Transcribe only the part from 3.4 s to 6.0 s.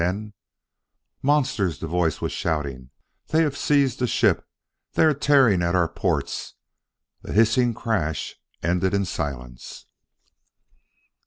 have seized the ship! They are tearing at our